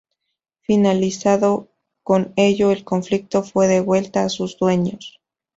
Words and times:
Finalizado 0.63 1.69
con 2.01 2.33
ello 2.35 2.71
el 2.71 2.83
conflicto, 2.83 3.43
fue 3.43 3.67
devuelta 3.67 4.23
a 4.23 4.29
sus 4.29 4.57
dueños. 4.57 5.21